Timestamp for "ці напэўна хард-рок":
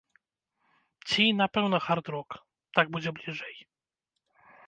1.07-2.29